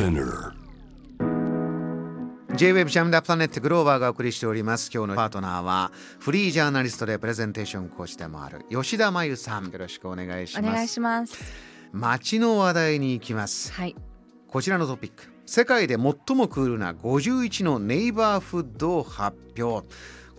[0.00, 0.54] Spinner.
[2.56, 4.90] J-Web ジャムダプラネットグローバーがお送りしております。
[4.90, 9.68] 今日のパートナーはフリージャーナリストでプレゼンテーション講師でもある吉田真由さん。
[9.70, 11.44] よろしくお願いしお願いますします。
[11.92, 13.74] 街の話題に行きます。
[13.74, 13.94] はい。
[14.48, 15.24] こちらのトピック。
[15.44, 19.86] 世界で最もクールな51のネイバーフッドを発表。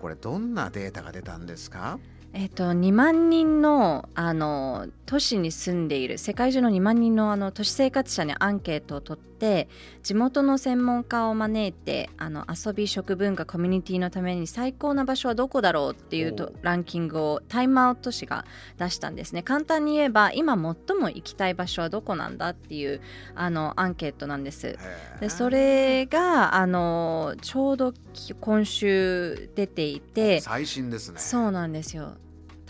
[0.02, 2.00] これどんなデータが出たんですか？
[2.34, 9.68] えっ、と2万人のあの都市に住んでいる世界中の2万人のあの都市生活者にアンケートを取って
[10.04, 18.46] 地元の専門家を招いてあの遊び食文化コミュニティのために最高な場所はどこだろうっていうおとランキングをタイムアウト誌が
[18.78, 19.44] 出したんですね。
[19.44, 23.02] 簡単に言えば今最も行きたい場所はどこなんだっていう
[23.36, 24.78] あのアンケートなんです。
[25.20, 31.20] でそれがあのちょうどき今週出ていて最新ですね。
[31.20, 32.16] そうなんですよ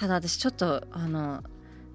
[0.01, 1.43] ただ私ちょっとあの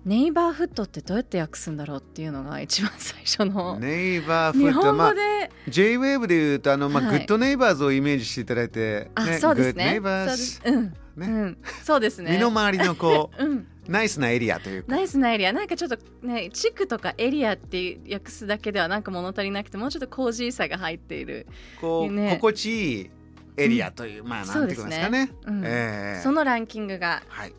[0.04, 9.96] ネイバーフットってどうやって訳すんだろうっていうのが一番最初の、neighborhood まあ本語で、J-Wave で言うとあの、まあはい Good Neighbors をイメージしていただいて、あそうですグッドネね。
[9.96, 10.72] イバーズそうです。
[10.72, 10.92] うん、ね。
[11.16, 12.30] うん、そうですね。
[12.30, 14.92] 身の回りのこう うん、ナイスなエリアというか。
[14.94, 15.52] ナイスなエリア。
[15.52, 21.48] なんかちょっとね地区とかエリアって訳すだけではなんか物足りなくてもうちょっと cozy さが入っている、
[21.80, 22.36] こう、ね。
[22.36, 23.10] 心地いい
[23.56, 25.32] エリアという、まあなんていうんですかね。
[25.46, 25.62] うん。
[25.64, 26.20] ええ。
[26.22, 27.54] そのランキングがはい、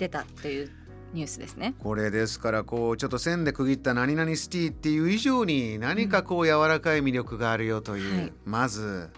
[0.00, 0.70] 出たという
[1.12, 1.74] ニュースですね。
[1.78, 8.32] これですからこうちょっと線で区切った何々シティっていう以上に何かこう柔らかい魅力があるよという、はい。
[8.44, 9.10] まず、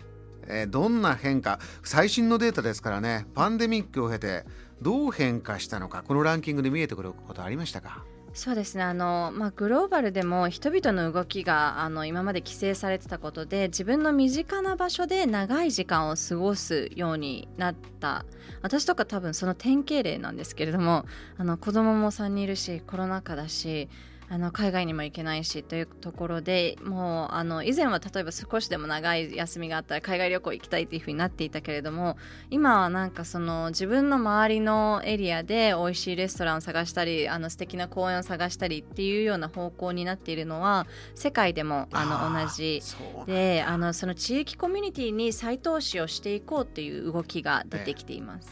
[0.48, 1.60] えーどんな変化？
[1.84, 3.26] 最新のデータですからね。
[3.34, 4.44] パンデミックを経て
[4.80, 6.02] どう変化したのか？
[6.02, 8.04] このランキングで見えてくることありましたか？
[8.34, 8.82] そうですね。
[8.82, 18.24] あの、まあ、グローバルでも人々の動きがあの今まで規制されてたことで自分の身近な場所で長い時間を過ごすようになった。
[18.62, 21.04] 私とか多分その典型例なんですけれども
[21.36, 23.88] あの子供も3人いるしコロナ禍だし
[24.28, 32.16] あの海外にも行けないしというところでもうあの以前は例えば少しでも長い休みがあったら海外旅行行きたいっていうふうになっていたけれども
[32.50, 42.82] 今はなんかその自分の周りのエリアで美味しいレストランを探したりあの素敵な公園を探したりっていうような方向になっているのは世界でもあのー同じ。
[43.26, 48.50] であのその地域コミュニティに再投資をしていこうっていう動きが出てきています。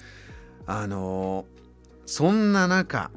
[0.66, 1.60] あのー
[2.06, 3.12] そんな中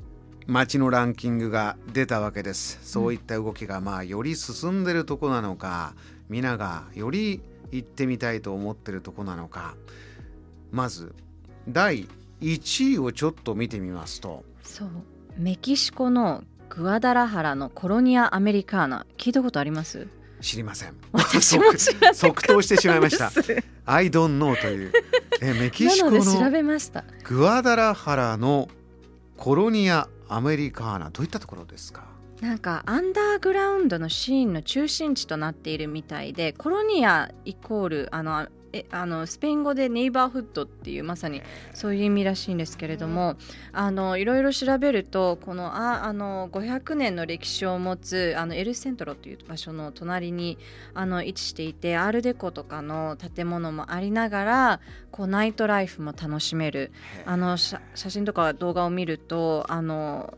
[0.48, 2.80] 街のランキングが出たわけです。
[2.84, 5.96] そういった動きがまあより進んでるとこなのか
[6.30, 9.76] 皆がより行ってみたいと思ってるとこなのか。
[10.72, 11.14] まず
[11.70, 12.08] 第
[12.42, 14.44] 1位をちょっと見てみますと。
[14.64, 14.90] そう。
[15.38, 20.08] メキシコのグアダラハラのコロニア・アメリカーナ聞いたことあります？
[20.42, 20.94] 知りません。
[21.14, 23.30] 私も知ら即答してしまいました。
[23.30, 24.92] です I don't know という。
[25.42, 27.06] え メキシコなので調のべました。
[27.24, 28.68] グアダラハラの
[29.38, 32.06] コロニアアメリカーナどういったところですか？
[32.42, 43.36] なんかアンダーグラウンドのシーンの中心地となっているみたいでコロニアイコールあのえあのスペイン語でネイバーフッドっていうまさにそういう意味らしいんですけれども
[43.72, 50.58] あのいろいろ調べるとこのああの500年の歴史を持つあのエルセントロという場所の隣に
[50.96, 54.80] あの位置していてアールデコとかの建物もありながら
[55.12, 56.92] こうナイトライフも楽しめる。
[57.26, 60.34] あの写写真とか動画を見るとあの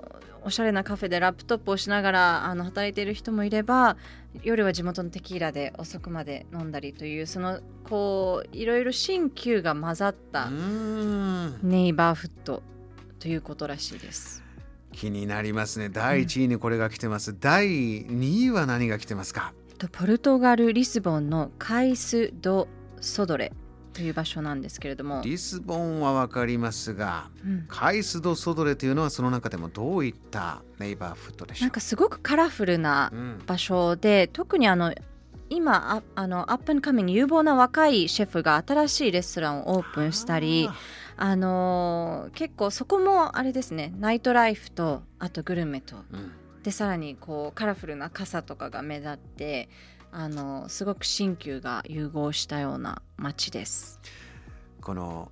[0.46, 3.98] おしゃれなカフェでラップトップをしながらあの働いている人もいれば
[4.44, 10.50] 夜は地元のテキーラで遅くまで飲んだりというそのこういろいろ新旧が混ざっうた
[11.64, 12.62] ネイバーフット
[13.18, 14.44] ということらしいです。
[14.92, 15.90] 気になりますね。
[15.90, 19.54] 第1位にこれが来てます、第2位は何が来てますか？
[19.78, 22.68] とポルトガル・リスボンのカイス・ド・
[23.02, 23.52] ソドレ
[23.96, 27.66] という場所なんですけれども、リスボンは分かりますがうん。
[27.68, 31.68] カイスド・ソドレというのはその中でもどういったネイバーフットでしょう？
[31.68, 33.42] んなかすごくカラフルなうん。
[33.46, 34.94] 場所で特にあの
[35.50, 40.70] 今ああのアップンカミング有望な若いシェフが新しいレストランをオープンしたり
[41.18, 43.94] あのー結構そこもあれですね。
[44.00, 45.96] ナイトライフとあとグルメと。
[46.12, 46.32] うん。
[46.64, 49.70] でさらにこうカラフルな傘とかが目立って
[50.18, 54.00] あのすごく新旧が融合したような街です。
[54.82, 55.30] この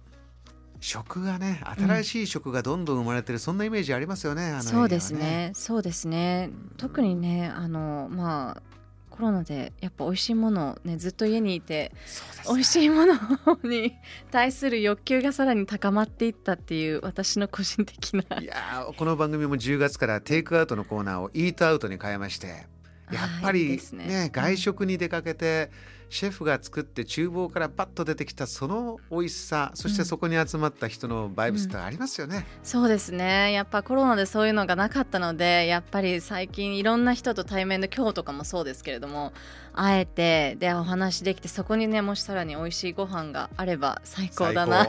[0.81, 5.51] 食がね新しい食がどんどん生まれてる、そんなイメージありますよねあのエリアはそうですね。
[5.53, 6.49] そうですね。
[6.75, 8.61] 特にねあのまあ
[9.09, 13.15] コロナでやっぱ美味しいものをねずっと家にいてそうです美味しいもの
[13.63, 13.95] に
[14.31, 18.41] 対する欲求がさらに高まっていったっていう私の個人的な。
[18.41, 22.67] いやーこの番組も10月からテイクアウトのコーナーをイートアウトに変えまして
[23.13, 24.05] やっぱりね。
[24.05, 25.69] ね外食に出かけて
[26.13, 33.51] シェフが作って厨房からパッと出てきたその美味しさそしてそこに集まった人のバイブスってありますよね、うん、そうですね。
[33.51, 39.33] やっぱコロナでそういうのがなかったのでやっぱり最近いろんな人と対面で今日とかもそうですけれども
[39.73, 44.87] 会えてでお話できてそこにねもしさらに美味しいご飯があれば最高だな。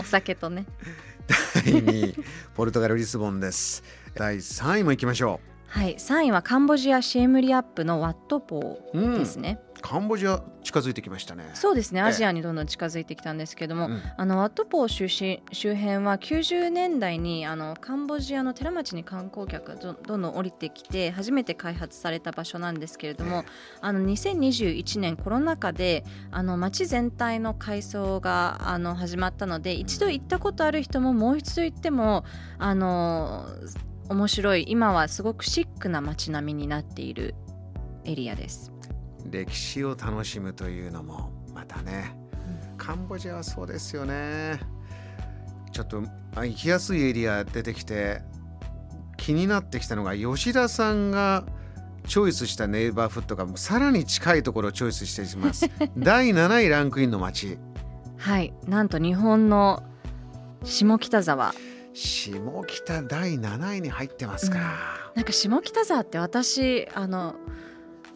[0.00, 0.66] お酒とね。
[1.54, 2.24] 第2位
[2.56, 3.84] ポルトガル・リスボンです。
[4.14, 11.48] 第3位もいきましょうはい3位はカンボジアシェームリアップのワットポーですね、うん、カンボジア近づいてきましたね。
[11.54, 23.44] そうですねアジアにどんどん近づいてきたんですけども、あのワットポー周周辺は90年代にあのカンボジアの寺町に観光客がどどんどん降りてきて初めて開発された場所なんですけれども、
[23.80, 32.24] あの2021年コロナ禍であの街全体の改装があの始まったので一度行ったことある人ももう一度行っても
[32.58, 33.46] あの
[34.10, 34.64] 面白い。
[34.66, 37.36] 今はすごくシックな街並みになっている
[38.04, 38.72] エリアです。
[39.30, 42.16] 歴史を楽しむというのもまたね、
[42.72, 44.58] うん、カンボジアはそうですよね。
[45.70, 46.02] ちょっと
[46.34, 48.22] 行きやすいエリア出てきて
[49.16, 51.44] 気になってきたのが吉田さんが
[52.08, 55.70] チョイスしたネイバーフットがさらに近いところをチョイスしています。
[55.96, 57.58] 第7位ランクインの街。
[58.16, 58.52] はい。
[58.66, 59.84] なんと日本の
[60.64, 61.54] 下北沢
[61.92, 64.62] 下北第7位に入ってますか、うん、
[65.16, 67.36] なんか下北沢って私あの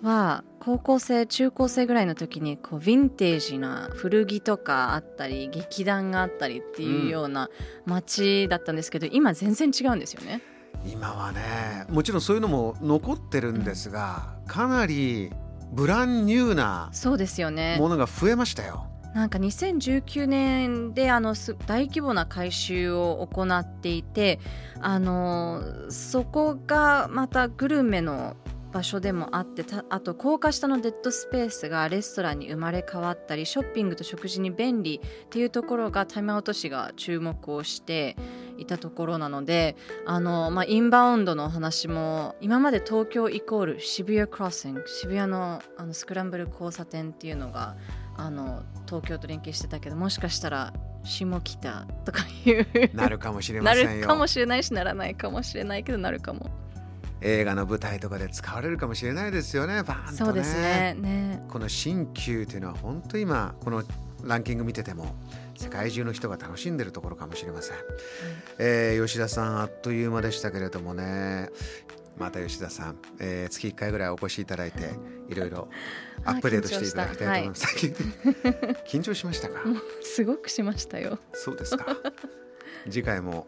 [0.03, 7.49] は高校生中高生ぐらいの時にこうヴィンテージな古着とかあったり劇団があったりっていうような
[7.87, 10.43] 街だったんですけど、うん、今全然違うんですよね。
[10.87, 15.31] 今はねもちろんそういうのも残ってるんですが、うん、かなり
[15.73, 17.76] ブランニューなそうですよね。
[17.79, 18.87] ものが増えましたよ。
[19.14, 21.34] なんか2019年であの
[21.66, 24.40] 大規模な改修を行っていて
[24.81, 28.37] あのそこがまたグルメの
[28.72, 38.16] 場所でもあってあと高架下のデッドスペースがレストランに生まれ変わったりショッピングと食事に便利っていうところがタイムアウト市が注目をして
[38.58, 39.76] いたところなので
[40.06, 47.76] あの、まあ、インバウンドの話も今まで東京イコール渋谷クロッシング渋谷のあのスクランブル交差点っていうのが
[48.16, 50.72] あの東京と連携してたけどもしかしたら
[51.05, 52.66] 下北とかいう。
[52.94, 53.88] なるかもしれませんよ。
[53.90, 56.50] なるかもしれないしならないかもしれないけどなるかも。
[57.20, 60.16] 映画の舞台とかで使われるかもしれないですよねバーンとね。
[60.16, 61.43] そうですねね。
[61.49, 63.82] この新旧というのは本当今この
[64.22, 65.06] ランキング見てても
[65.56, 67.82] 世界中の人が楽しんでるところかもしれません、うん、
[68.58, 71.50] えー、吉田さんあっという間でしたけれどもね
[72.16, 74.90] また吉田さん、えー、月1回ぐらいお越しいただいて
[75.28, 75.69] いろいろ
[76.25, 77.66] アップデートしていただきたいと思います。
[77.66, 77.93] はい、
[78.88, 79.61] 緊張しましたか？
[80.02, 81.19] すごくしましたよ。
[81.32, 81.87] そうですか。
[82.84, 83.46] 次回も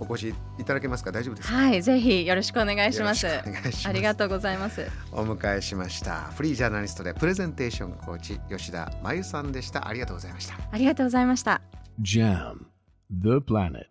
[0.00, 1.10] お越しいただけますか？
[1.10, 3.26] 大丈夫ですはいぜひよろしくお願いします。
[3.26, 4.86] ありがとうございます。
[5.10, 6.30] お迎えしました。
[6.36, 9.88] フリージャーナリストでプレゼンテーションコーチ吉田真由さんでした。
[9.88, 10.54] ありがとうございました。
[10.70, 11.60] ありがとうございました。
[12.00, 12.66] JAM
[13.10, 13.86] The Planet